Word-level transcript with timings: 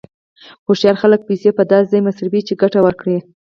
هوښیار 0.65 0.95
خلک 1.01 1.21
پیسې 1.29 1.49
په 1.57 1.63
داسې 1.71 1.87
ځای 1.91 2.01
مصرفوي 2.07 2.41
چې 2.47 2.53
ګټه 2.61 2.79
ورکړي. 2.83 3.17